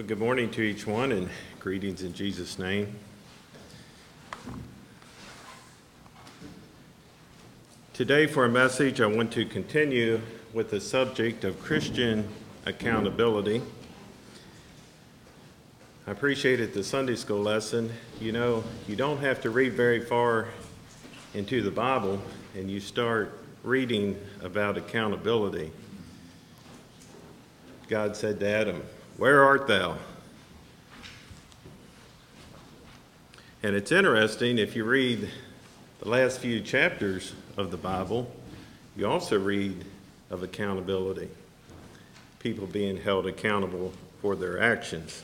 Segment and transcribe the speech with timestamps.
[0.00, 1.28] Well, good morning to each one and
[1.58, 2.96] greetings in Jesus' name.
[7.92, 10.22] Today, for a message, I want to continue
[10.54, 12.26] with the subject of Christian
[12.64, 13.60] accountability.
[16.06, 17.92] I appreciated the Sunday school lesson.
[18.22, 20.48] You know, you don't have to read very far
[21.34, 22.22] into the Bible
[22.56, 25.70] and you start reading about accountability.
[27.86, 28.82] God said to Adam,
[29.20, 29.98] Where art thou?
[33.62, 35.28] And it's interesting if you read
[35.98, 38.32] the last few chapters of the Bible,
[38.96, 39.84] you also read
[40.30, 41.28] of accountability,
[42.38, 45.22] people being held accountable for their actions.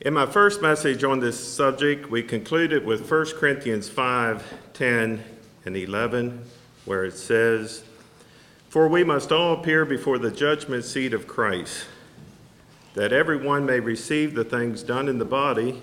[0.00, 5.24] In my first message on this subject, we concluded with 1 Corinthians 5 10
[5.64, 6.40] and 11,
[6.84, 7.82] where it says,
[8.74, 11.86] For we must all appear before the judgment seat of Christ,
[12.94, 15.80] that everyone may receive the things done in the body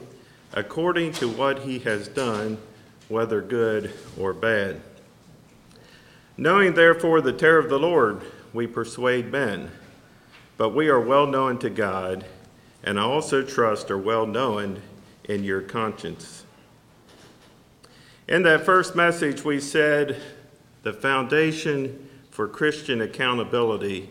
[0.51, 2.57] according to what he has done,
[3.07, 4.81] whether good or bad.
[6.35, 9.71] Knowing therefore the terror of the Lord, we persuade men,
[10.57, 12.25] but we are well known to God,
[12.83, 14.81] and I also trust are well known
[15.23, 16.43] in your conscience.
[18.27, 20.21] In that first message, we said
[20.83, 22.09] the foundation
[22.41, 24.09] for Christian accountability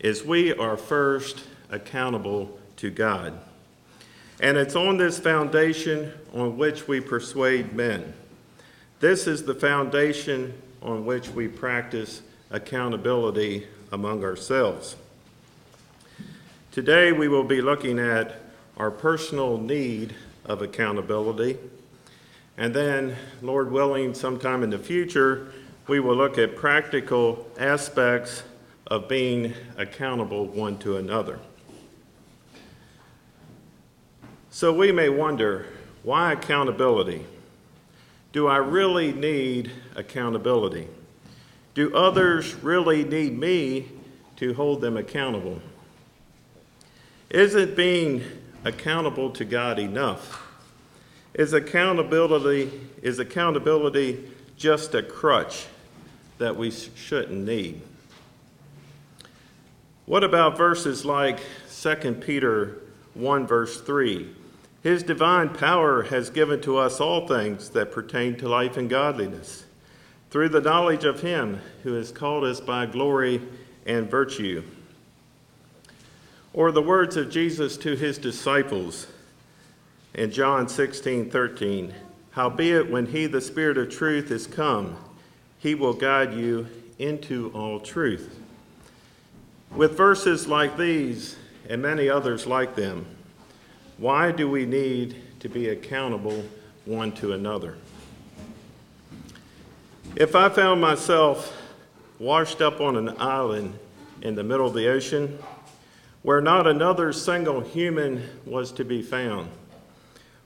[0.00, 3.38] is we are first accountable to God.
[4.40, 8.14] And it's on this foundation on which we persuade men.
[9.00, 14.96] This is the foundation on which we practice accountability among ourselves.
[16.72, 18.40] Today, we will be looking at
[18.78, 20.14] our personal need
[20.46, 21.58] of accountability.
[22.56, 25.52] And then, Lord willing, sometime in the future,
[25.88, 28.42] we will look at practical aspects
[28.86, 31.38] of being accountable one to another.
[34.50, 35.66] So we may wonder
[36.02, 37.24] why accountability?
[38.32, 40.88] Do I really need accountability?
[41.74, 43.88] Do others really need me
[44.36, 45.60] to hold them accountable?
[47.30, 48.24] Isn't being
[48.64, 50.42] accountable to God enough?
[51.34, 54.24] Is accountability is accountability
[54.56, 55.66] just a crutch
[56.38, 57.80] that we shouldn't need?
[60.06, 62.78] What about verses like 2 Peter
[63.14, 64.28] 1 verse 3?
[64.82, 69.64] His divine power has given to us all things that pertain to life and godliness,
[70.30, 73.42] through the knowledge of Him who has called us by glory
[73.84, 74.62] and virtue.
[76.52, 79.08] Or the words of Jesus to His disciples
[80.14, 81.92] in John 16 13.
[82.30, 84.96] Howbeit, when He, the Spirit of truth, is come,
[85.66, 88.38] He will guide you into all truth.
[89.74, 91.34] With verses like these
[91.68, 93.04] and many others like them,
[93.98, 96.44] why do we need to be accountable
[96.84, 97.78] one to another?
[100.14, 101.52] If I found myself
[102.20, 103.76] washed up on an island
[104.22, 105.36] in the middle of the ocean
[106.22, 109.50] where not another single human was to be found,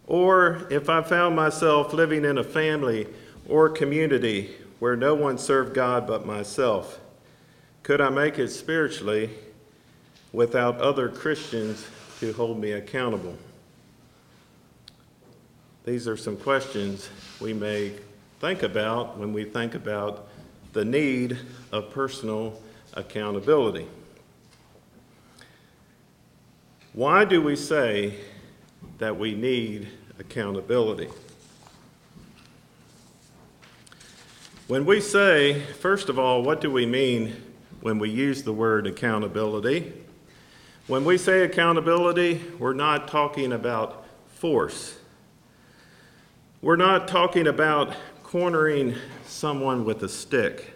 [0.07, 3.07] or if I found myself living in a family
[3.47, 6.99] or community where no one served God but myself,
[7.83, 9.31] could I make it spiritually
[10.33, 11.87] without other Christians
[12.19, 13.37] to hold me accountable?
[15.85, 17.09] These are some questions
[17.41, 17.93] we may
[18.41, 20.29] think about when we think about
[20.73, 21.39] the need
[21.73, 22.61] of personal
[22.95, 23.87] accountability.
[26.93, 28.15] Why do we say
[28.99, 31.09] that we need accountability?
[34.71, 37.35] When we say, first of all, what do we mean
[37.81, 39.93] when we use the word accountability?
[40.87, 44.97] When we say accountability, we're not talking about force.
[46.63, 48.95] We're not talking about cornering
[49.27, 50.73] someone with a stick.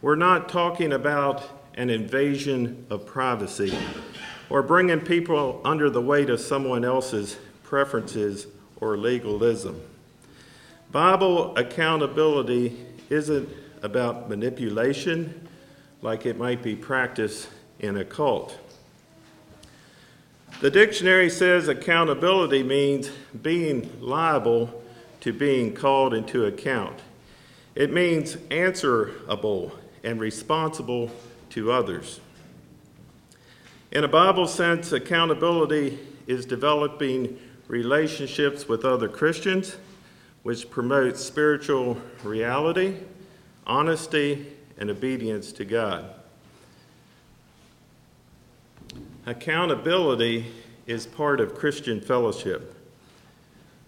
[0.00, 3.76] We're not talking about an invasion of privacy
[4.48, 8.46] or bringing people under the weight of someone else's preferences
[8.80, 9.82] or legalism.
[10.92, 13.48] Bible accountability isn't
[13.82, 15.48] about manipulation
[16.02, 17.48] like it might be practiced
[17.78, 18.58] in a cult.
[20.60, 23.10] The dictionary says accountability means
[23.42, 24.82] being liable
[25.20, 27.00] to being called into account.
[27.74, 29.72] It means answerable
[30.02, 31.10] and responsible
[31.50, 32.20] to others.
[33.92, 37.38] In a Bible sense, accountability is developing
[37.68, 39.76] relationships with other Christians,
[40.46, 42.94] which promotes spiritual reality,
[43.66, 44.46] honesty,
[44.78, 46.08] and obedience to God.
[49.26, 50.46] Accountability
[50.86, 52.76] is part of Christian fellowship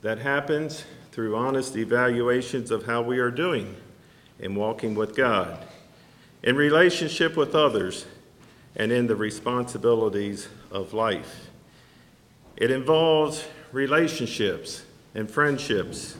[0.02, 3.76] that happens through honest evaluations of how we are doing
[4.40, 5.64] in walking with God,
[6.42, 8.04] in relationship with others,
[8.74, 11.50] and in the responsibilities of life.
[12.56, 14.82] It involves relationships
[15.14, 16.16] and friendships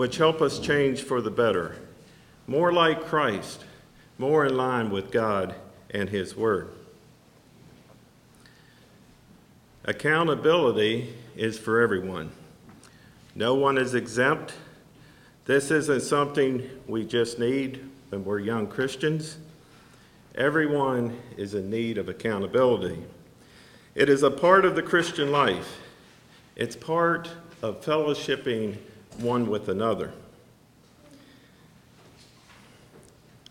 [0.00, 1.76] which help us change for the better,
[2.46, 3.66] more like Christ,
[4.16, 5.54] more in line with God
[5.90, 6.70] and His Word.
[9.84, 12.30] Accountability is for everyone.
[13.34, 14.54] No one is exempt.
[15.44, 19.36] This isn't something we just need when we're young Christians.
[20.34, 23.04] Everyone is in need of accountability.
[23.94, 25.76] It is a part of the Christian life.
[26.56, 27.28] It's part
[27.60, 28.78] of fellowshipping
[29.18, 30.12] one with another.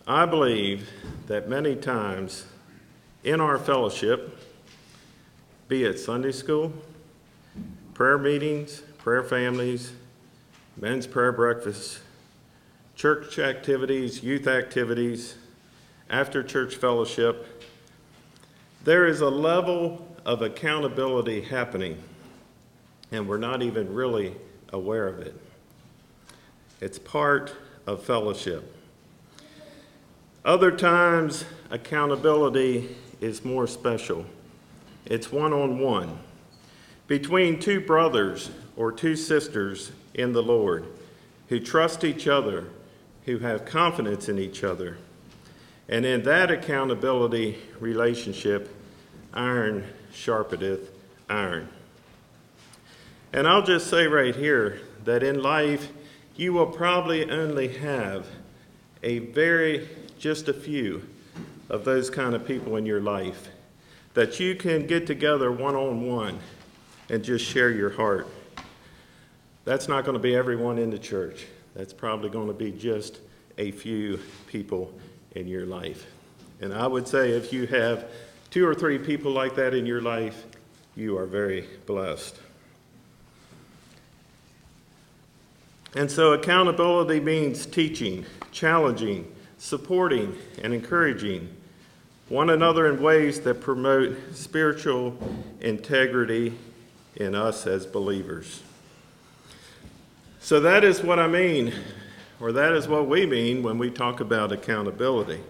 [0.06, 0.88] I believe
[1.26, 2.44] that many times
[3.22, 4.38] in our fellowship,
[5.68, 6.72] be it Sunday school,
[7.94, 9.92] prayer meetings, prayer families,
[10.76, 12.00] men's prayer breakfasts,
[12.96, 15.36] church activities, youth activities,
[16.08, 17.62] after church fellowship,
[18.82, 21.96] there is a level of accountability happening,
[23.12, 24.34] and we're not even really
[24.72, 25.34] aware of it.
[26.80, 27.54] It's part
[27.86, 28.74] of fellowship.
[30.44, 34.24] Other times, accountability is more special.
[35.04, 36.18] It's one on one
[37.06, 40.86] between two brothers or two sisters in the Lord
[41.48, 42.68] who trust each other,
[43.24, 44.96] who have confidence in each other.
[45.88, 48.74] And in that accountability relationship,
[49.34, 49.84] iron
[50.14, 50.86] sharpeneth
[51.28, 51.68] iron.
[53.32, 55.88] And I'll just say right here that in life,
[56.36, 58.26] you will probably only have
[59.02, 59.88] a very,
[60.18, 61.02] just a few
[61.68, 63.48] of those kind of people in your life
[64.14, 66.38] that you can get together one on one
[67.08, 68.26] and just share your heart.
[69.64, 71.46] That's not going to be everyone in the church.
[71.74, 73.20] That's probably going to be just
[73.58, 74.92] a few people
[75.36, 76.06] in your life.
[76.60, 78.06] And I would say if you have
[78.50, 80.44] two or three people like that in your life,
[80.96, 82.38] you are very blessed.
[85.94, 91.48] And so accountability means teaching, challenging, supporting, and encouraging
[92.28, 95.16] one another in ways that promote spiritual
[95.60, 96.54] integrity
[97.16, 98.62] in us as believers.
[100.40, 101.74] So that is what I mean,
[102.40, 105.40] or that is what we mean when we talk about accountability.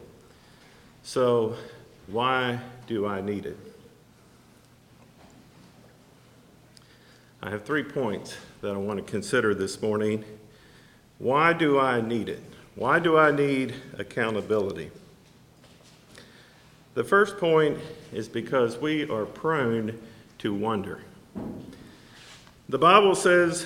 [1.03, 1.55] So,
[2.07, 3.70] why do I need it?
[7.43, 10.25] I have three points that I want to consider this morning.
[11.19, 12.43] Why do I need it?
[12.75, 14.91] Why do I need accountability?
[16.93, 17.79] The first point
[18.13, 19.99] is because we are prone
[20.39, 21.01] to wonder.
[22.69, 23.65] The Bible says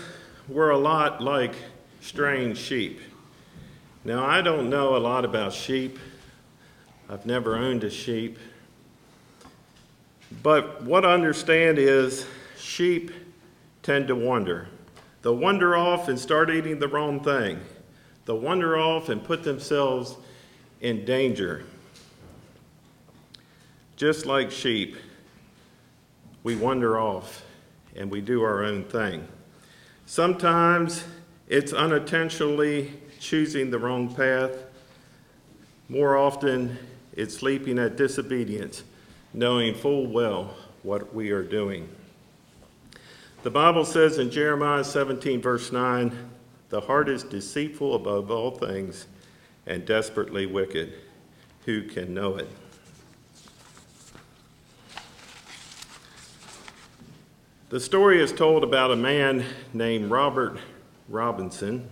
[0.49, 1.57] we're a lot like
[2.01, 3.01] strange sheep.
[4.05, 5.99] Now, I don't know a lot about sheep.
[7.11, 8.39] I've never owned a sheep.
[10.45, 12.25] But what I understand is
[12.57, 13.11] sheep
[13.85, 14.67] tend to wander.
[15.23, 17.61] They'll wander off and start eating the wrong thing.
[18.25, 20.17] They'll wander off and put themselves
[20.81, 21.65] in danger.
[23.97, 24.97] Just like sheep,
[26.43, 27.45] we wander off
[27.95, 29.29] and we do our own thing.
[30.07, 31.05] Sometimes
[31.47, 34.51] it's unintentionally choosing the wrong path.
[35.91, 36.79] More often,
[37.13, 38.83] it's leaping at disobedience,
[39.35, 41.89] knowing full well what we are doing.
[43.45, 46.31] The Bible says in Jeremiah 17, verse 9,
[46.71, 49.07] the heart is deceitful above all things
[49.67, 50.95] and desperately wicked.
[51.67, 52.49] Who can know it?
[57.69, 60.57] The story is told about a man named Robert
[61.11, 61.87] Robinson.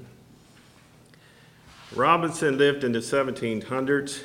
[1.94, 4.22] Robinson lived in the 1700s.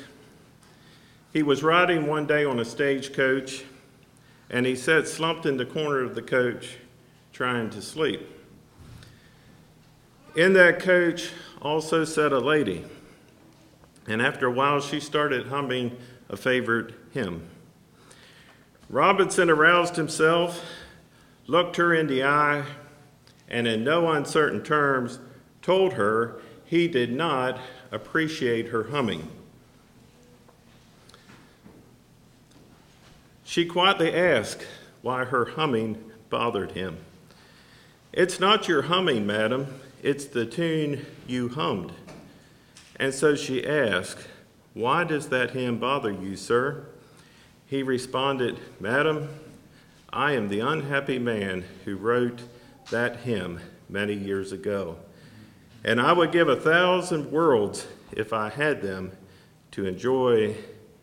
[1.34, 3.64] He was riding one day on a stagecoach
[4.48, 6.78] and he sat slumped in the corner of the coach
[7.38, 8.28] trying to sleep.
[10.34, 11.30] In that coach
[11.62, 12.84] also sat a lady,
[14.08, 15.96] and after a while she started humming
[16.28, 17.48] a favorite hymn.
[18.90, 20.64] Robinson aroused himself
[21.46, 22.64] looked her in the eye,
[23.48, 25.20] and in no uncertain terms
[25.62, 27.60] told her he did not
[27.92, 29.30] appreciate her humming.
[33.44, 34.66] She quietly asked
[35.02, 36.98] why her humming bothered him.
[38.12, 41.92] It's not your humming, madam, it's the tune you hummed.
[42.96, 44.26] And so she asked,
[44.74, 46.86] Why does that hymn bother you, sir?
[47.66, 49.28] He responded, Madam,
[50.10, 52.40] I am the unhappy man who wrote
[52.90, 53.60] that hymn
[53.90, 54.96] many years ago.
[55.84, 59.12] And I would give a thousand worlds if I had them
[59.72, 60.56] to enjoy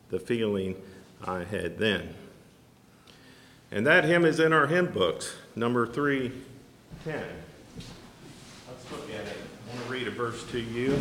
[0.10, 0.76] the feeling
[1.24, 2.16] I had then.
[3.72, 5.86] And that hymn is in our hymn books, number
[7.06, 7.30] 310.
[8.68, 9.38] Let's look at it.
[9.38, 11.00] I want to read a verse to you.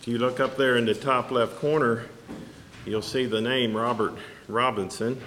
[0.00, 2.06] If you look up there in the top left corner,
[2.86, 4.14] you'll see the name Robert
[4.46, 5.20] Robinson.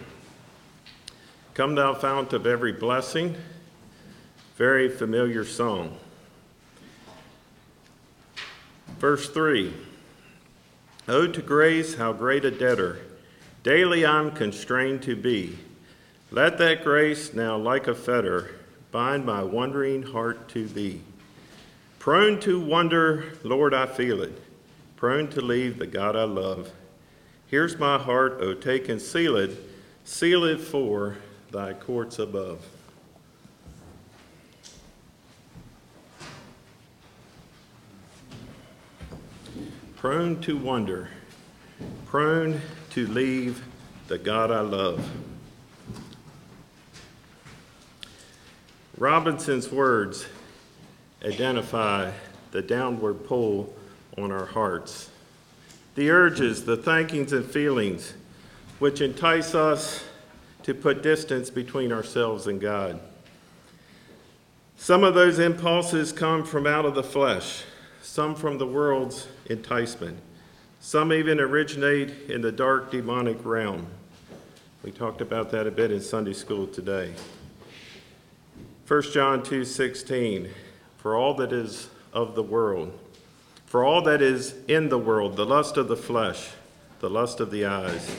[1.55, 3.35] Come thou fount of every blessing,
[4.55, 5.97] very familiar song.
[8.97, 9.73] Verse 3
[11.09, 12.99] Ode to grace, how great a debtor,
[13.63, 15.57] daily I'm constrained to be.
[16.31, 18.55] Let that grace now, like a fetter,
[18.91, 21.01] bind my wondering heart to thee.
[21.97, 24.41] Prone to wonder, Lord, I feel it,
[24.97, 26.71] prone to leave the God I love.
[27.47, 29.51] Here's my heart, O take and seal it,
[30.03, 31.17] seal it for
[31.51, 32.65] thy courts above.
[39.95, 41.07] Prone to wonder,
[42.05, 42.61] prone
[42.91, 43.63] to leave
[44.07, 45.09] the God I love.
[48.97, 50.27] Robinson's words
[51.25, 52.11] identify
[52.51, 53.73] the downward pull
[54.17, 55.09] on our hearts,
[55.95, 58.13] the urges, the thankings, and feelings
[58.79, 60.03] which entice us
[60.63, 62.99] to put distance between ourselves and God.
[64.77, 67.63] Some of those impulses come from out of the flesh,
[68.01, 70.17] some from the world's enticement,
[70.83, 73.87] some even originate in the dark demonic realm.
[74.83, 77.13] We talked about that a bit in Sunday school today.
[78.85, 80.49] 1 John 2:16
[80.97, 82.99] For all that is of the world
[83.65, 86.51] for all that is in the world the lust of the flesh
[86.99, 88.15] the lust of the eyes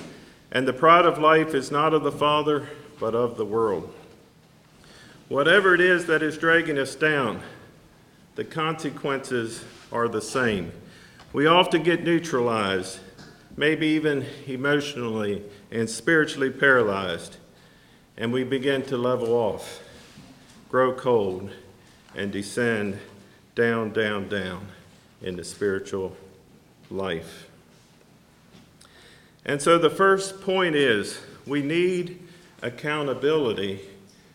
[0.50, 2.68] and the pride of life is not of the father
[2.98, 3.94] but of the world
[5.28, 7.40] whatever it is that is dragging us down
[8.34, 10.72] the consequences are the same
[11.34, 12.98] we often get neutralized
[13.54, 17.36] maybe even emotionally and spiritually paralyzed
[18.16, 19.82] and we begin to level off
[20.74, 21.48] grow cold,
[22.16, 22.98] and descend
[23.54, 24.66] down, down, down
[25.22, 26.16] into spiritual
[26.90, 27.48] life.
[29.44, 32.26] And so the first point is we need
[32.60, 33.82] accountability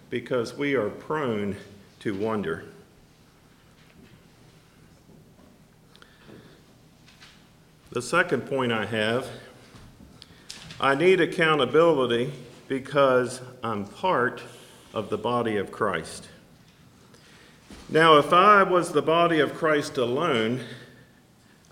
[0.10, 1.58] because we are prone
[2.00, 2.64] to wonder.
[7.92, 9.28] The second point I have
[10.80, 12.32] I need accountability
[12.68, 14.44] because I'm part
[14.94, 16.30] of the body of Christ.
[17.90, 20.62] Now, if I was the body of Christ alone,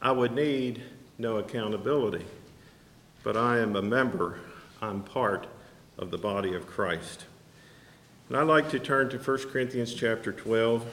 [0.02, 0.82] I would need
[1.20, 2.26] no accountability.
[3.24, 4.40] But I am a member,
[4.82, 5.46] I'm part
[6.00, 7.26] of the body of Christ.
[8.28, 10.84] And I'd like to turn to 1 Corinthians chapter 12.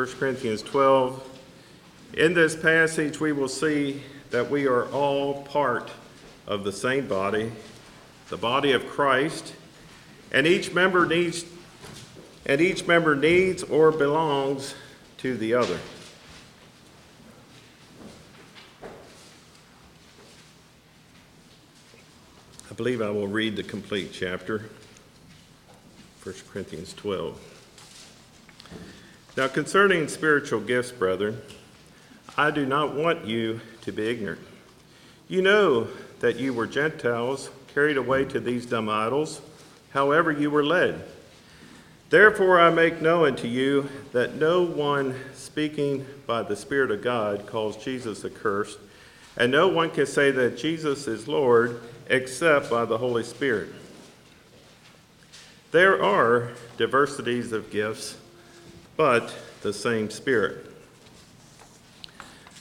[0.00, 1.22] First Corinthians 12.
[2.14, 5.90] In this passage, we will see that we are all part
[6.46, 7.52] of the same body,
[8.30, 9.52] the body of Christ,
[10.32, 11.44] and each member needs
[12.46, 14.74] and each member needs or belongs
[15.18, 15.78] to the other.
[22.70, 24.70] I believe I will read the complete chapter,
[26.22, 27.38] 1 Corinthians 12.
[29.36, 31.40] Now, concerning spiritual gifts, brethren,
[32.36, 34.40] I do not want you to be ignorant.
[35.28, 35.86] You know
[36.18, 39.40] that you were Gentiles, carried away to these dumb idols,
[39.92, 41.04] however you were led.
[42.10, 47.46] Therefore, I make known to you that no one speaking by the Spirit of God
[47.46, 48.78] calls Jesus accursed,
[49.36, 53.68] and no one can say that Jesus is Lord except by the Holy Spirit.
[55.70, 58.16] There are diversities of gifts,
[59.00, 60.70] but the same Spirit.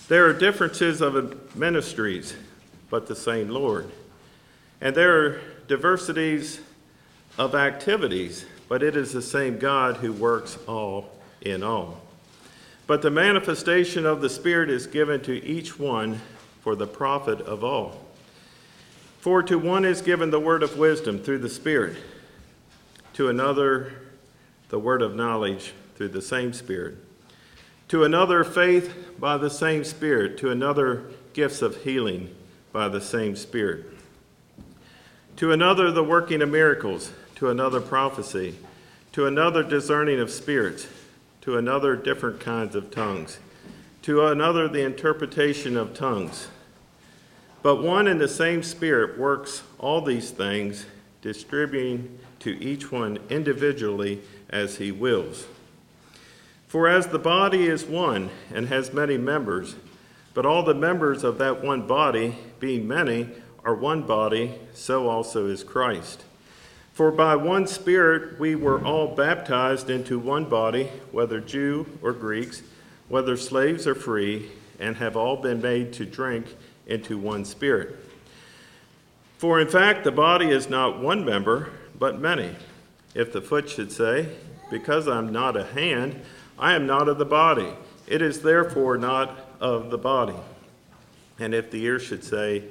[0.08, 2.34] There are differences of ministries
[2.90, 3.92] but the same Lord.
[4.80, 6.62] And there are diversities
[7.38, 11.10] of activities, but it is the same God who works all
[11.42, 12.00] in all.
[12.88, 16.22] But the manifestation of the Spirit is given to each one
[16.62, 18.00] for the profit of all.
[19.20, 21.98] For to one is given the word of wisdom through the Spirit,
[23.16, 23.92] to another,
[24.70, 26.96] the word of knowledge through the same Spirit,
[27.90, 31.04] to another, faith by the same Spirit, to another,
[31.34, 32.34] gifts of healing
[32.72, 33.86] by the same Spirit.
[35.36, 38.56] To another, the working of miracles, to another, prophecy,
[39.12, 40.88] to another, discerning of spirits,
[41.42, 43.40] to another different kinds of tongues,
[44.04, 46.48] to another the interpretation of tongues.
[47.62, 50.86] But one and the same Spirit works all these things,
[51.22, 55.46] distributing to each one individually as he wills.
[56.70, 59.76] For as the body is one and has many members,
[60.36, 63.28] but all the members of that one body, being many,
[63.66, 66.24] are one body, so also is Christ.
[66.94, 72.62] For by one Spirit we were all baptized into one body, whether Jew or Greeks,
[73.08, 76.46] whether slaves or free, and have all been made to drink
[76.86, 77.96] into one Spirit.
[79.40, 82.56] For in fact, the body is not one member, but many.
[83.16, 84.36] If the foot should say,
[84.70, 86.22] Because I'm not a hand,
[86.60, 87.74] I am not of the body,
[88.08, 90.36] it is therefore not of the body.
[91.40, 92.64] And if the ear should say,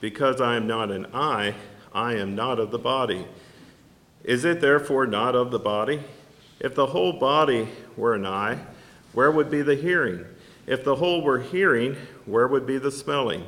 [0.00, 1.54] Because I am not an eye,
[1.92, 3.26] I am not of the body,
[4.24, 6.02] is it therefore not of the body?
[6.58, 8.58] If the whole body were an eye,
[9.12, 10.24] where would be the hearing?
[10.66, 13.46] If the whole were hearing, where would be the smelling?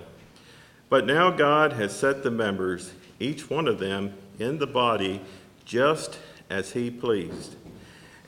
[0.89, 5.21] But now God has set the members, each one of them, in the body
[5.65, 7.57] just as he pleased.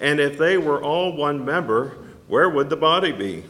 [0.01, 3.45] And if they were all one member, where would the body be?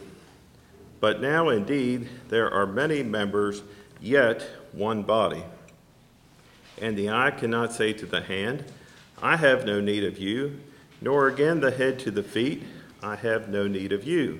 [0.99, 3.63] But now indeed there are many members,
[3.99, 5.43] yet one body.
[6.79, 8.65] And the eye cannot say to the hand,
[9.21, 10.59] I have no need of you,
[10.99, 12.63] nor again the head to the feet,
[13.01, 14.39] I have no need of you.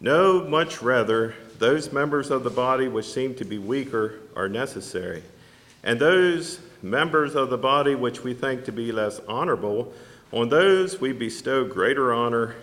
[0.00, 5.22] No, much rather, those members of the body which seem to be weaker are necessary,
[5.82, 9.92] and those members of the body which we think to be less honorable,
[10.34, 12.56] on those we bestow greater honor,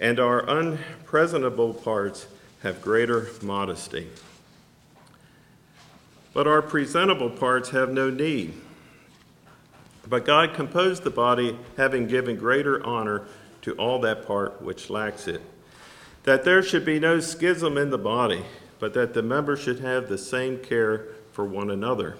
[0.00, 2.26] and our unpresentable parts
[2.62, 4.08] have greater modesty.
[6.32, 8.54] But our presentable parts have no need.
[10.08, 13.26] But God composed the body, having given greater honor
[13.62, 15.42] to all that part which lacks it,
[16.22, 18.44] that there should be no schism in the body,
[18.78, 22.16] but that the members should have the same care for one another.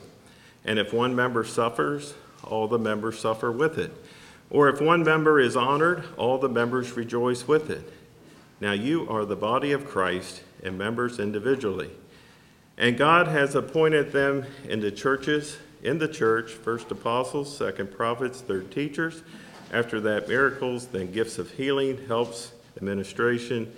[0.67, 2.13] And if one member suffers,
[2.45, 3.93] all the members suffer with it.
[4.51, 7.93] Or if one member is honored, all the members rejoice with it.
[8.61, 11.91] Now you are the body of Christ and members individually.
[12.79, 18.41] And God has appointed them in the churches, in the church, first apostles, second prophets,
[18.41, 19.23] third teachers,
[19.73, 23.73] after that miracles, then gifts of healing, helps, administration,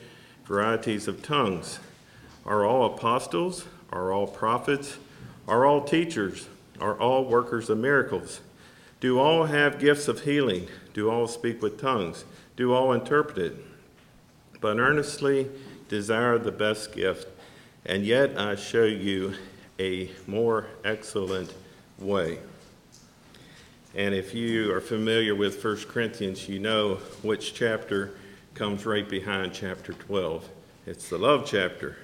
[0.45, 1.79] varieties of tongues.
[2.45, 3.65] Are all apostles?
[3.91, 4.99] Are all prophets?
[5.47, 6.49] Are all teachers?
[6.81, 8.41] Are all workers of miracles?
[9.01, 10.69] Do all have gifts of healing?
[10.95, 12.25] Do all speak with tongues?
[12.57, 13.57] Do all interpret it?
[14.61, 15.49] But earnestly
[15.89, 17.29] desire the best gift
[17.89, 19.35] and yet I show you
[19.79, 21.55] a more excellent
[21.99, 22.39] way.
[23.95, 28.15] And if you are familiar with 1 Corinthians, you know which chapter
[28.55, 30.49] comes right behind chapter 12.
[30.87, 31.97] It's the love chapter.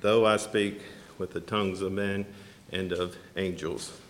[0.00, 0.80] Though I speak
[1.18, 2.24] with the tongues of men
[2.72, 4.00] and of angels.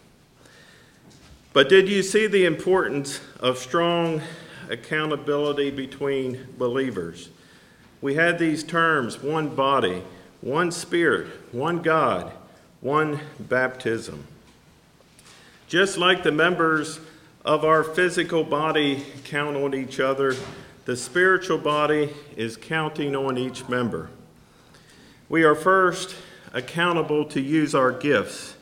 [1.56, 4.20] But did you see the importance of strong
[4.68, 7.30] accountability between believers?
[8.02, 10.02] We had these terms one body,
[10.42, 12.30] one Spirit, one God,
[12.82, 14.26] one baptism.
[15.66, 17.00] Just like the members
[17.42, 20.36] of our physical body count on each other,
[20.84, 24.10] the spiritual body is counting on each member.
[25.30, 26.16] We are first
[26.52, 28.55] accountable to use our gifts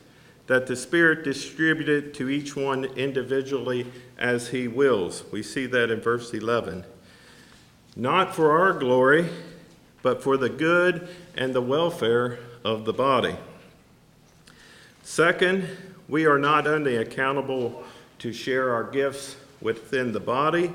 [0.47, 3.87] that the Spirit distributed to each one individually
[4.19, 5.25] as He wills.
[5.33, 6.85] We see that in verse 11.
[7.97, 9.29] Not for our glory,
[10.03, 13.37] but for the good and the welfare of the body.
[15.03, 15.69] Second,
[16.09, 17.85] we are not only accountable
[18.19, 20.73] to share our gifts within the body,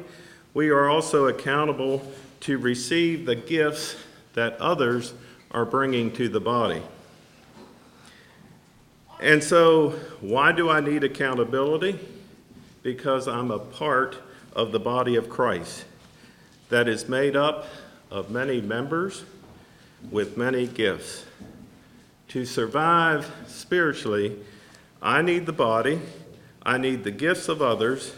[0.53, 3.95] we are also accountable to receive the gifts
[4.33, 5.13] that others
[5.51, 6.81] are bringing to the body.
[9.19, 11.99] And so, why do I need accountability?
[12.83, 14.17] Because I'm a part
[14.53, 15.83] of the body of Christ
[16.69, 17.65] that is made up
[18.09, 19.23] of many members
[20.09, 21.25] with many gifts.
[22.29, 24.37] To survive spiritually,
[25.01, 25.99] I need the body,
[26.63, 28.13] I need the gifts of others,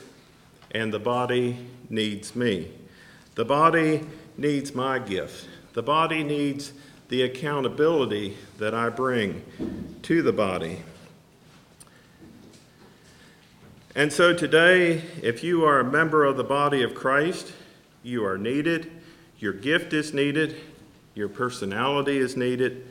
[0.70, 1.58] and the body
[1.90, 2.72] needs me.
[3.36, 4.06] The body
[4.38, 5.48] needs my gift.
[5.74, 6.74] The body needs
[7.10, 9.44] the accountability that I bring
[10.04, 10.80] to the body.
[13.96, 17.52] And so today, if you are a member of the body of Christ,
[18.04, 18.90] you are needed
[19.42, 20.56] your gift is needed,
[21.16, 22.86] your personality is needed.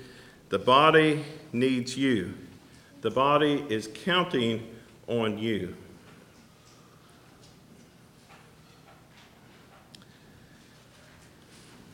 [0.49, 2.35] The body needs you.
[3.03, 4.69] The body is counting
[5.07, 5.75] on you.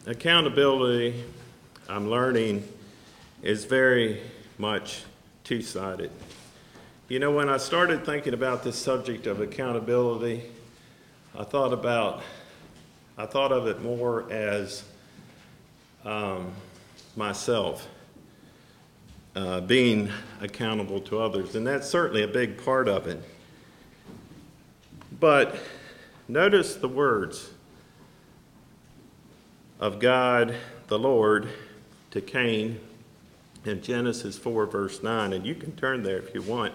[0.09, 1.25] accountability,
[1.88, 2.62] I'm learning,
[3.42, 4.23] is very
[4.57, 5.03] much
[5.42, 6.12] two sided.
[7.09, 10.42] You know, when I started thinking about this subject of accountability,
[11.38, 12.21] I thought about,
[13.16, 14.83] I thought of it more as
[16.05, 16.53] um,
[17.14, 17.87] myself
[19.37, 23.23] uh, being accountable to others, and that's certainly a big part of it.
[25.21, 25.61] But
[26.27, 27.51] notice the words
[29.79, 30.57] of God
[30.88, 31.51] the Lord
[32.11, 32.81] to Cain
[33.64, 36.75] in Genesis 4, verse 9, and you can turn there if you want.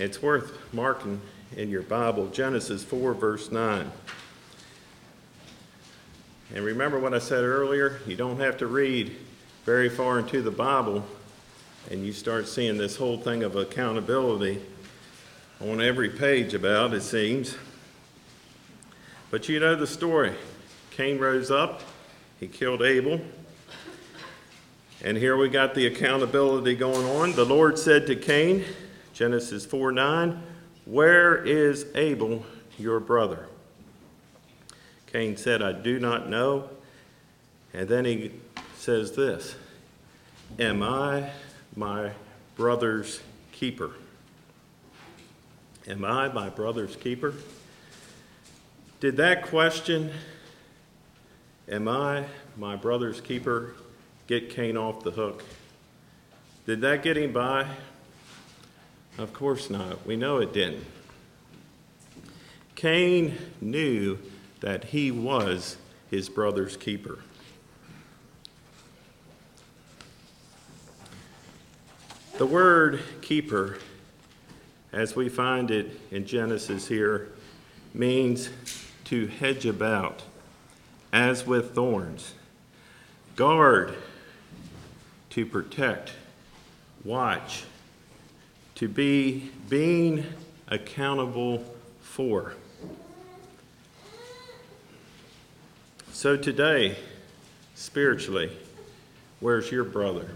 [0.00, 1.20] It's worth marking
[1.58, 3.92] in your Bible, Genesis 4, verse 9.
[6.54, 8.00] And remember what I said earlier?
[8.06, 9.14] You don't have to read
[9.66, 11.04] very far into the Bible,
[11.90, 14.62] and you start seeing this whole thing of accountability
[15.60, 17.54] on every page about, it seems.
[19.30, 20.32] But you know the story.
[20.92, 21.82] Cain rose up,
[22.40, 23.20] he killed Abel.
[25.04, 27.32] And here we got the accountability going on.
[27.32, 28.64] The Lord said to Cain,
[29.20, 30.42] Genesis 4 9,
[30.86, 32.42] Where is Abel,
[32.78, 33.48] your brother?
[35.12, 36.70] Cain said, I do not know.
[37.74, 38.32] And then he
[38.76, 39.56] says this
[40.58, 41.32] Am I
[41.76, 42.12] my
[42.56, 43.20] brother's
[43.52, 43.90] keeper?
[45.86, 47.34] Am I my brother's keeper?
[49.00, 50.12] Did that question,
[51.68, 52.24] Am I
[52.56, 53.74] my brother's keeper,
[54.26, 55.44] get Cain off the hook?
[56.64, 57.66] Did that get him by?
[59.20, 60.06] Of course not.
[60.06, 60.86] We know it didn't.
[62.74, 64.16] Cain knew
[64.60, 65.76] that he was
[66.10, 67.18] his brother's keeper.
[72.38, 73.76] The word keeper,
[74.90, 77.28] as we find it in Genesis here,
[77.92, 78.48] means
[79.04, 80.22] to hedge about,
[81.12, 82.32] as with thorns,
[83.36, 83.98] guard,
[85.28, 86.12] to protect,
[87.04, 87.64] watch,
[88.80, 90.24] to be being
[90.68, 91.62] accountable
[92.00, 92.54] for.
[96.12, 96.96] So today,
[97.74, 98.50] spiritually,
[99.40, 100.30] where's your brother?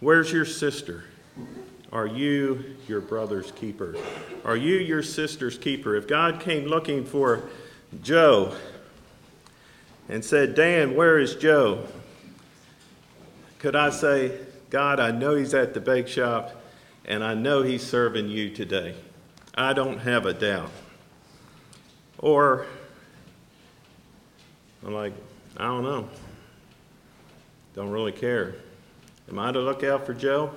[0.00, 1.04] Where's your sister?
[1.92, 3.96] Are you your brother's keeper?
[4.42, 5.94] Are you your sister's keeper?
[5.94, 7.42] If God came looking for
[8.02, 8.56] Joe
[10.08, 11.86] and said, Dan, where is Joe?
[13.58, 14.32] Could I say,
[14.70, 16.62] God, I know he's at the bake shop
[17.06, 18.94] and I know he's serving you today.
[19.54, 20.70] I don't have a doubt.
[22.18, 22.66] Or,
[24.84, 25.12] I'm like,
[25.56, 26.08] I don't know.
[27.74, 28.56] Don't really care.
[29.28, 30.50] Am I to look out for Joe?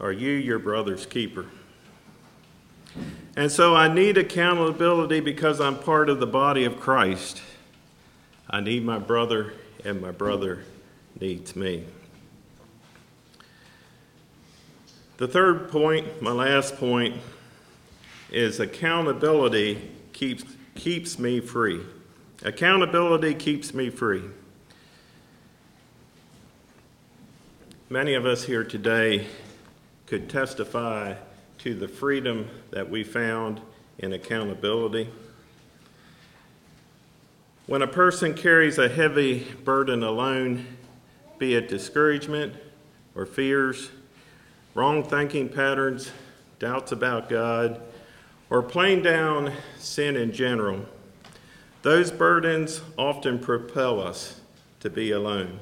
[0.00, 1.46] Are you your brother's keeper?
[3.36, 7.42] And so I need accountability because I'm part of the body of Christ.
[8.48, 9.54] I need my brother,
[9.84, 10.64] and my brother
[11.20, 11.84] needs me.
[15.16, 17.16] The third point, my last point,
[18.30, 21.80] is accountability keeps, keeps me free.
[22.42, 24.24] Accountability keeps me free.
[27.88, 29.26] Many of us here today
[30.06, 31.14] could testify
[31.58, 33.60] to the freedom that we found
[33.98, 35.08] in accountability.
[37.66, 40.66] When a person carries a heavy burden alone,
[41.38, 42.54] be it discouragement
[43.14, 43.90] or fears,
[44.74, 46.10] wrong thinking patterns,
[46.58, 47.80] doubts about God,
[48.50, 50.84] or plain down sin in general,
[51.82, 54.40] those burdens often propel us
[54.80, 55.60] to be alone,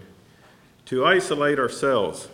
[0.86, 2.28] to isolate ourselves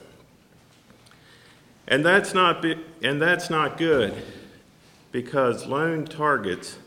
[1.89, 4.15] and that's not, be, and that's not good
[5.11, 6.79] because lone targets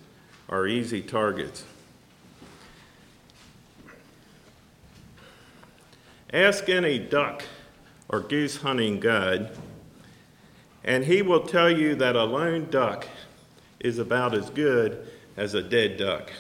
[0.48, 1.64] are easy targets.
[6.34, 7.44] Ask any duck
[8.08, 9.50] or goose hunting guide,
[10.84, 13.06] and he will tell you that a lone duck
[13.82, 16.32] is about as good as a dead duck.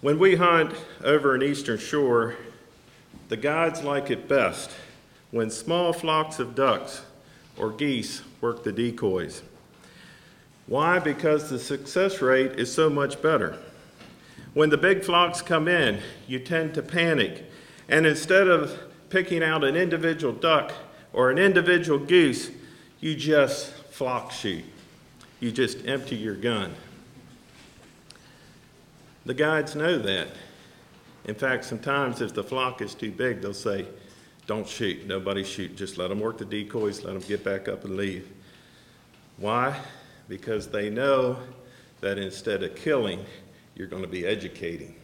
[0.00, 0.74] When we hunt
[1.04, 2.36] over an eastern shore,
[3.28, 4.70] the guides like it best
[5.30, 7.02] when small flocks of ducks
[7.58, 9.42] or geese work the decoys.
[10.66, 10.98] Why?
[10.98, 13.58] Because the success rate is so much better.
[14.54, 17.50] When the big flocks come in, you tend to panic,
[17.88, 18.78] and instead of
[19.10, 20.72] picking out an individual duck
[21.12, 22.50] or an individual goose,
[23.00, 24.64] you just flock shoot.
[25.40, 26.72] You just empty your gun.
[29.26, 30.28] The guides know that.
[31.24, 33.86] In fact, sometimes if the flock is too big, they'll say,
[34.46, 35.06] don't shoot.
[35.06, 35.76] Nobody shoot.
[35.76, 38.28] Just let them work the decoys, let them get back up and leave.
[39.36, 39.76] Why?
[40.32, 41.36] because they know
[42.00, 43.22] that instead of killing,
[43.74, 44.94] you're going to be educating.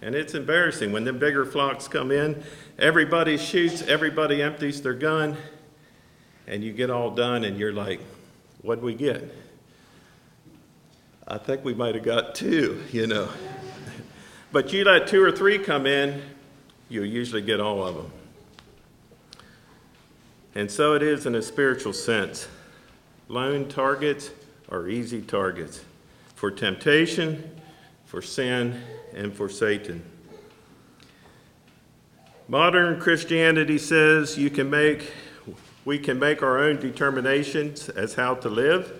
[0.00, 2.42] And it's embarrassing when the bigger flocks come in,
[2.78, 5.36] everybody shoots, everybody empties their gun,
[6.46, 8.00] and you get all done and you're like,
[8.62, 9.34] what'd we get?
[11.26, 13.28] I think we might have got two, you know.
[14.50, 16.22] But you let two or three come in,
[16.88, 18.10] you usually get all of them.
[20.54, 22.48] And so it is in a spiritual sense.
[23.28, 24.30] Lone targets
[24.70, 25.84] are easy targets
[26.34, 27.60] for temptation,
[28.08, 28.80] for sin,
[29.14, 30.02] and for Satan.
[32.48, 35.12] Modern Christianity says you can make,
[35.84, 38.98] we can make our own determinations as how to live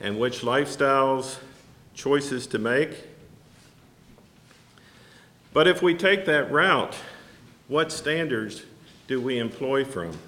[0.00, 1.38] and which lifestyles,
[1.94, 3.04] choices to make.
[5.54, 6.96] But if we take that route,
[7.68, 8.64] what standards
[9.06, 10.18] do we employ from?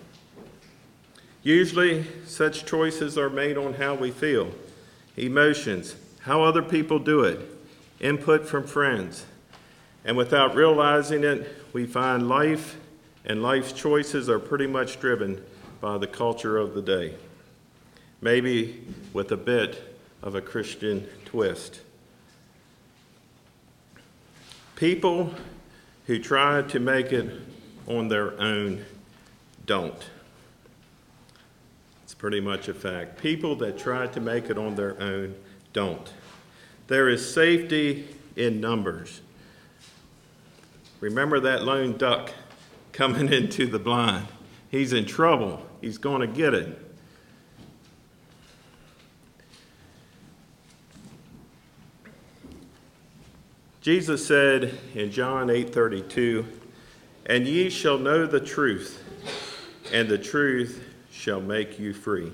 [1.43, 4.51] Usually, such choices are made on how we feel,
[5.15, 7.54] emotions, how other people do it,
[8.01, 9.27] input from friends.
[10.05, 12.79] And without realizing it, we find life
[13.25, 15.43] and life's choices are pretty much driven
[15.81, 17.15] by the culture of the day,
[18.21, 21.81] maybe with a bit of a Christian twist.
[24.77, 25.33] People
[26.07, 27.31] who try to make it
[27.87, 28.85] on their own
[29.67, 30.11] don't.
[32.03, 33.21] It's pretty much a fact.
[33.21, 35.35] People that try to make it on their own
[35.73, 36.13] don't.
[36.87, 39.23] There is safety in numbers.
[41.01, 42.33] Remember that lone duck
[42.93, 44.27] coming into the blind.
[44.71, 45.65] He's in trouble.
[45.81, 46.81] He's going to get it.
[53.81, 56.47] Jesus said in John 8:32,
[57.27, 59.05] "And ye shall know the truth,
[59.93, 62.33] and the truth shall make you free."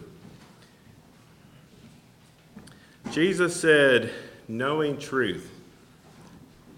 [3.11, 4.13] Jesus said,
[4.57, 5.51] knowing truth,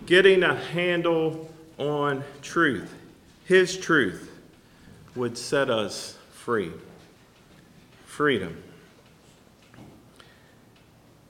[0.06, 2.94] getting a handle on truth,
[3.44, 4.30] his truth
[5.14, 6.70] would set us free.
[8.06, 8.62] Freedom.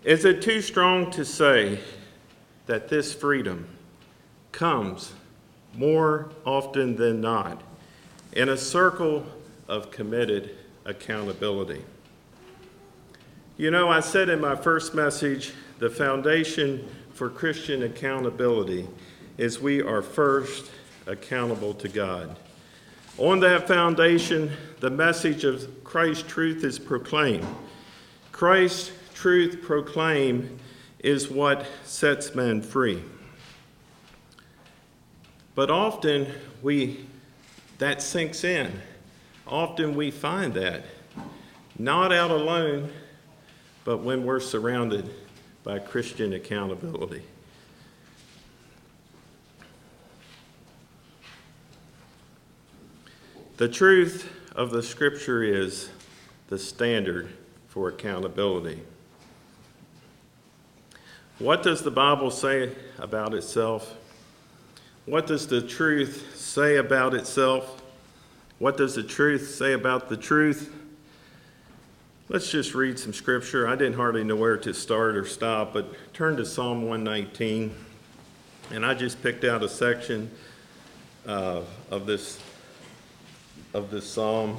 [0.05, 1.79] Is it too strong to say
[2.67, 3.69] that this freedom
[4.51, 5.13] comes
[5.75, 7.63] more often than not
[8.33, 9.25] in a circle
[9.69, 11.83] of committed accountability.
[13.57, 18.87] You know, I said in my first message the foundation for Christian accountability
[19.37, 20.71] is we are first
[21.09, 22.39] accountable to God.
[23.19, 27.45] On that foundation, the message of Christ's truth is proclaimed.
[28.31, 30.57] Christ's truth proclaimed
[31.01, 33.03] is what sets men free.
[35.57, 36.29] But often
[36.63, 37.09] we
[37.79, 38.71] that sinks in.
[39.49, 40.85] Often we find that
[41.77, 42.93] not out alone,
[43.85, 45.13] but when we're surrounded
[45.65, 47.23] by Christian accountability.
[53.59, 55.91] The truth of the scripture is
[56.49, 57.33] the standard
[57.69, 58.83] for accountability.
[61.39, 63.97] What does the Bible say about itself?
[65.07, 67.83] What does the truth say about itself?
[68.59, 70.73] What does the truth say about the truth?
[72.29, 73.67] Let's just read some scripture.
[73.67, 77.75] I didn't hardly know where to start or stop, but turn to Psalm 119.
[78.71, 80.31] And I just picked out a section
[81.27, 82.41] uh, of this
[83.75, 84.59] of this psalm.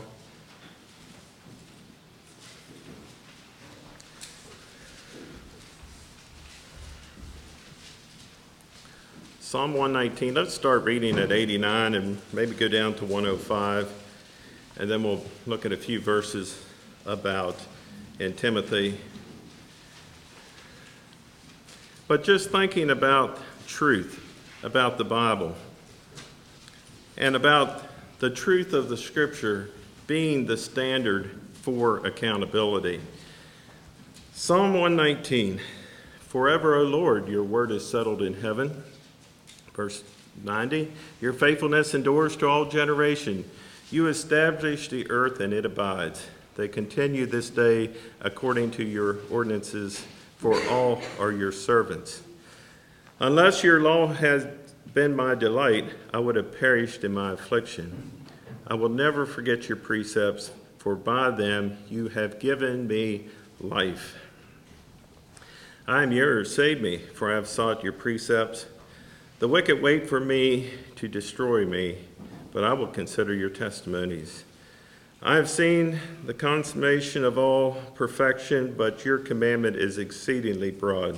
[9.40, 13.88] Psalm 119, let's start reading at 89 and maybe go down to 105,
[14.80, 16.60] and then we'll look at a few verses
[17.06, 17.56] about
[18.20, 18.98] in Timothy.
[22.08, 24.24] But just thinking about truth,
[24.64, 25.56] about the Bible,
[27.18, 27.84] and about
[28.20, 29.70] the truth of the Scripture
[30.08, 33.02] being the standard for accountability.
[34.34, 35.60] Psalm 119
[36.20, 38.84] Forever, O Lord, your word is settled in heaven.
[39.74, 40.04] Verse
[40.44, 43.50] 90 Your faithfulness endures to all generation.
[43.92, 46.26] You establish the earth and it abides.
[46.56, 50.06] They continue this day according to your ordinances,
[50.38, 52.22] for all are your servants.
[53.20, 54.46] Unless your law has
[54.94, 58.12] been my delight, I would have perished in my affliction.
[58.68, 63.28] I will never forget your precepts, for by them you have given me
[63.60, 64.18] life.
[65.88, 68.68] I am yours, save me, for I have sought your precepts.
[69.40, 71.98] The wicked wait for me to destroy me,
[72.52, 74.44] but I will consider your testimonies.
[75.26, 81.18] I have seen the consummation of all perfection, but your commandment is exceedingly broad.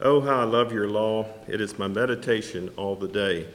[0.00, 1.26] Oh, how I love your law!
[1.46, 3.46] It is my meditation all the day.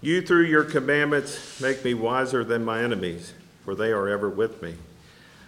[0.00, 3.32] You, through your commandments, make me wiser than my enemies,
[3.64, 4.74] for they are ever with me.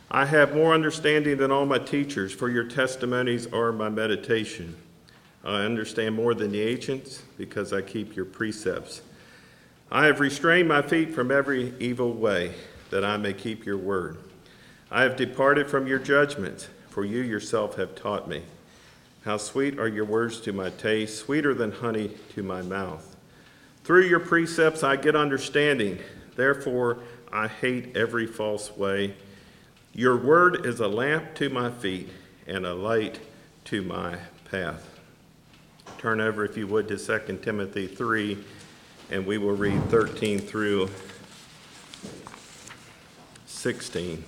[0.09, 4.77] I have more understanding than all my teachers, for your testimonies are my meditation.
[5.43, 9.03] I understand more than the ancients, because I keep your precepts.
[9.91, 12.55] I have restrained my feet from every evil way,
[12.91, 14.19] that I may keep your word.
[14.91, 18.43] I have departed from your judgments, for you yourself have taught me.
[19.25, 23.17] How sweet are your words to my taste, sweeter than honey to my mouth.
[23.85, 25.99] Through your precepts I get understanding,
[26.37, 26.99] therefore
[27.33, 29.15] I hate every false way.
[29.95, 32.09] Your word is a lamp to my feet
[32.47, 33.21] and a light
[33.67, 34.19] to my
[34.51, 34.89] path.
[35.99, 38.39] Turn over, if you would, to 2 Timothy 3,
[39.11, 40.89] and we will read 13 through
[43.61, 44.25] 16.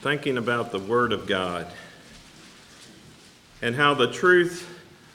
[0.00, 1.66] Thinking about the Word of God
[3.60, 4.66] and how the truth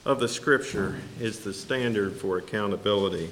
[0.05, 3.31] of the Scripture is the standard for accountability.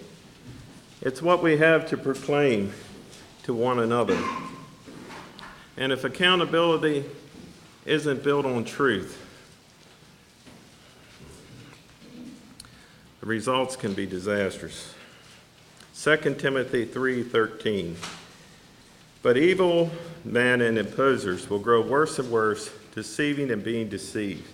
[1.04, 2.74] It's what we have to proclaim
[3.44, 4.20] to one another.
[5.78, 7.06] And if accountability
[7.86, 9.24] isn't built on truth,
[13.20, 14.96] the results can be disastrous.
[15.94, 17.98] 2 Timothy 3:13
[19.22, 19.92] But evil
[20.24, 24.48] men and imposers will grow worse and worse, deceiving and being deceived.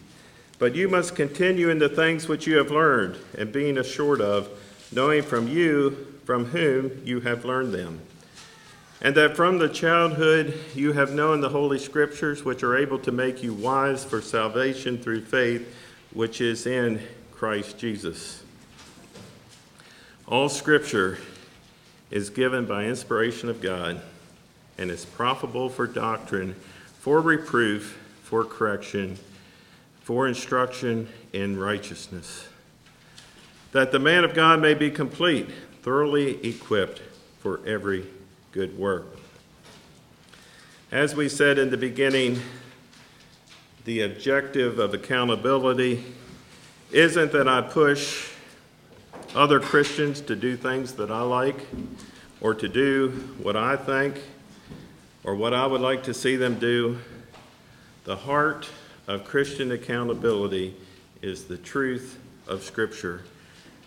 [0.60, 4.49] But you must continue in the things which you have learned, and being assured of,
[4.91, 8.01] knowing from you from whom you have learned them.
[9.01, 13.12] And that from the childhood you have known the Holy Scriptures, which are able to
[13.12, 15.73] make you wise for salvation through faith,
[16.12, 16.99] which is in
[17.32, 18.43] Christ Jesus.
[20.27, 21.19] All Scripture
[22.10, 24.01] is given by inspiration of God
[24.78, 26.56] and is profitable for doctrine,
[27.00, 29.18] for reproof, for correction
[30.08, 32.48] for instruction in righteousness,
[33.74, 35.50] that the man of God may be complete,
[35.82, 37.02] thoroughly equipped
[37.40, 38.06] for every
[38.54, 39.06] good work.
[40.94, 42.40] As we said in the beginning,
[43.84, 46.06] the objective of accountability
[46.94, 48.32] isn't that I push
[49.36, 51.66] other Christians to do things that I like
[52.40, 53.10] or to do
[53.44, 54.22] what I think
[55.28, 56.98] or what I would like to see them do.
[58.06, 58.70] The heart
[59.08, 60.74] of Christian accountability
[61.22, 63.24] is the truth of Scripture.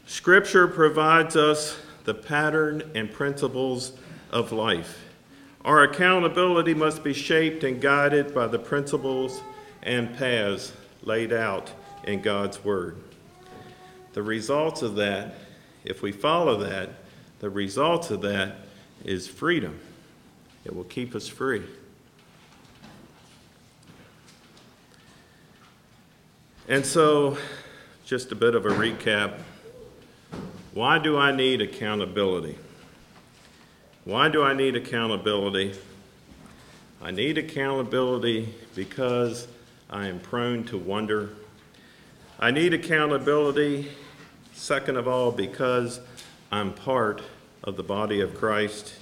[0.07, 3.95] Scripture provides us the pattern and principles
[4.31, 5.03] of life.
[5.65, 9.41] Our accountability must be shaped and guided by the principles
[9.83, 10.75] and paths
[11.05, 11.73] laid out
[12.05, 12.99] in God's Word.
[14.13, 15.37] The results of that,
[15.87, 16.91] if we follow that,
[17.39, 18.57] the results of that
[19.07, 19.81] is freedom.
[20.71, 21.65] It will keep us free.
[26.69, 27.37] And so,
[28.07, 29.41] just a bit of a recap.
[30.73, 32.57] Why do I need accountability?
[34.05, 35.75] Why do I need accountability?
[37.03, 39.49] I need accountability because
[39.91, 41.31] I am prone to wonder.
[42.39, 43.91] I need accountability,
[44.55, 45.99] second of all, because
[46.53, 47.23] I'm part
[47.65, 48.95] of the body of Christ.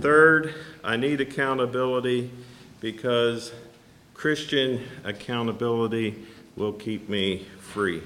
[0.00, 0.52] Third,
[0.84, 2.30] I need accountability
[2.80, 3.52] because
[4.14, 6.16] Christian accountability
[6.56, 8.02] will keep me free.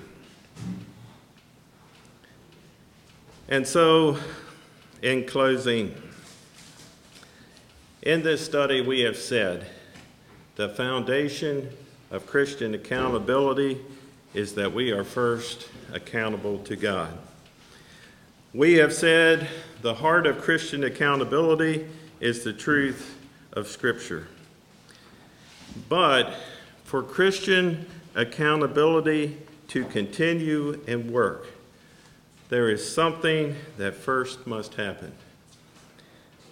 [3.49, 4.19] And so,
[5.03, 5.95] in closing,
[8.03, 9.67] in this study, we have said
[10.57, 11.71] the foundation
[12.11, 13.81] of Christian accountability
[14.35, 17.17] is that we are first accountable to God.
[18.53, 19.49] We have said
[19.83, 21.87] the heart of Christian accountability
[22.21, 23.17] is the truth
[23.53, 24.29] of Scripture.
[25.89, 26.35] But
[26.85, 29.37] for Christian accountability
[29.69, 31.47] to continue and work,
[32.49, 35.13] there is something that first must happen.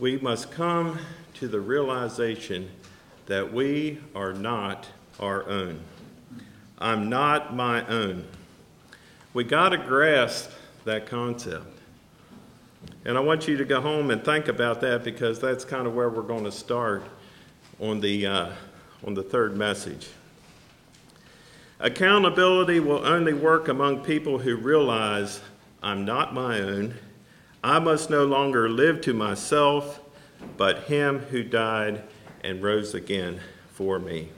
[0.01, 0.99] We must come
[1.35, 2.71] to the realization
[3.27, 4.89] that we are not
[5.21, 5.81] our own.
[6.79, 8.27] I'm not my own.
[9.33, 10.51] We got to grasp
[10.85, 11.79] that concept.
[13.07, 15.95] And I want you to go home and think about that because that's kind of
[15.95, 17.03] where we're going to start
[17.79, 18.51] on the, uh,
[19.07, 20.09] on the third message.
[21.81, 25.43] Accountability will only work among people who realize
[25.83, 26.95] I'm not my own.
[27.63, 30.01] I must no longer live to myself,
[30.57, 32.03] but him who died
[32.43, 33.41] and rose again
[33.73, 34.31] for me.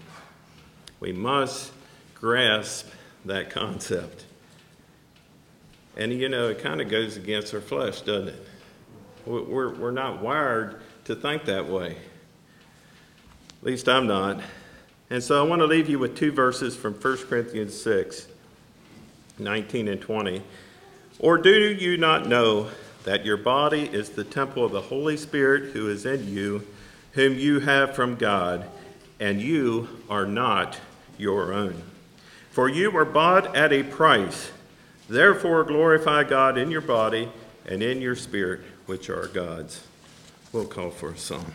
[0.98, 1.72] We must
[2.14, 2.88] grasp
[3.24, 4.24] that concept.
[5.96, 8.46] And you know, it kind of goes against our flesh, doesn't it?
[9.26, 11.96] We- We're, we're not wired to think that way.
[13.60, 14.40] At least I'm not.
[15.10, 18.26] And so I want to leave you with two verses from 1 Corinthians 6,
[19.38, 20.42] 19 and 20.
[21.18, 22.68] Or do you not know
[23.04, 26.66] that your body is the temple of the Holy Spirit who is in you,
[27.12, 28.66] whom you have from God,
[29.20, 30.78] and you are not
[31.18, 31.82] your own?
[32.50, 34.50] For you were bought at a price.
[35.08, 37.28] Therefore glorify God in your body
[37.64, 39.82] and in your spirit, which are God's.
[40.52, 41.52] We'll call for a song.